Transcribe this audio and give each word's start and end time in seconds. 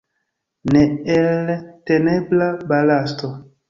Neeltenebla 0.71 2.51
balasto! 2.69 3.27